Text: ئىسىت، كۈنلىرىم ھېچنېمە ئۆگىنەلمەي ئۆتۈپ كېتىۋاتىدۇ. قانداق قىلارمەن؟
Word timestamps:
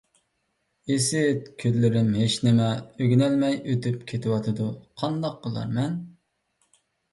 ئىسىت، 0.93 1.51
كۈنلىرىم 1.63 2.09
ھېچنېمە 2.21 2.71
ئۆگىنەلمەي 2.95 3.59
ئۆتۈپ 3.75 4.01
كېتىۋاتىدۇ. 4.15 4.73
قانداق 5.05 5.39
قىلارمەن؟ 5.47 6.03